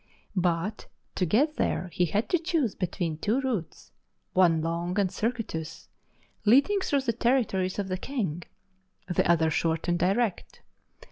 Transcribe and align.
But, 0.35 0.87
to 1.13 1.27
get 1.27 1.57
there 1.57 1.89
he 1.93 2.05
had 2.05 2.27
to 2.29 2.39
choose 2.39 2.73
between 2.73 3.19
two 3.19 3.39
routes, 3.39 3.91
one 4.33 4.59
long 4.59 4.99
and 4.99 5.11
circuitous 5.11 5.89
leading 6.43 6.79
through 6.79 7.01
the 7.01 7.13
territories 7.13 7.77
of 7.77 7.87
the 7.87 7.97
king, 7.99 8.41
the 9.07 9.29
other 9.29 9.51
short 9.51 9.87
and 9.87 9.99
direct. 9.99 10.63